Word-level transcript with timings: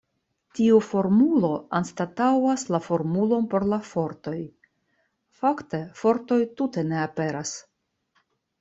Tiu 0.59 0.77
formulo 0.85 1.51
anstataŭas 1.79 2.63
la 2.75 2.79
formulon 2.87 3.45
por 3.53 3.67
la 3.75 3.79
fortoj; 3.91 4.35
fakte 5.43 5.83
fortoj 6.03 6.41
tute 6.63 6.89
ne 6.93 7.01
aperas. 7.07 7.57